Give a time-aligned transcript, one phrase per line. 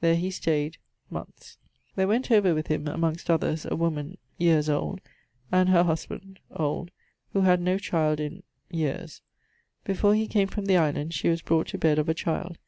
[0.00, 0.76] There he stayed...
[1.10, 1.58] moneths.
[1.96, 4.16] There went over with him (amongst others) a woman...
[4.38, 5.00] yeares old,
[5.50, 6.38] and her husband...
[6.52, 6.92] old,
[7.32, 8.44] who had no child in...
[8.70, 9.22] yeares;
[9.82, 12.58] before he came from the island, she was brought to bed of a child.